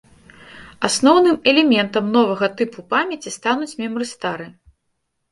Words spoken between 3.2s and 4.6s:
стануць мемрыстары.